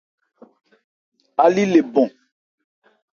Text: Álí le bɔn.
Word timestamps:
Álí 1.43 1.63
le 1.71 1.79
bɔn. 1.93 2.09